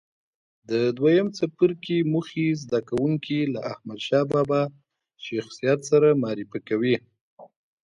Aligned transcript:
د 0.69 0.71
دویم 0.97 1.27
څپرکي 1.37 1.97
موخې 2.13 2.47
زده 2.63 2.79
کوونکي 2.89 3.39
له 3.53 3.59
احمدشاه 3.71 4.25
بابا 4.33 4.61
شخصیت 5.27 5.79
سره 5.89 6.07
معرفي 6.21 6.59
کوي. 6.69 6.95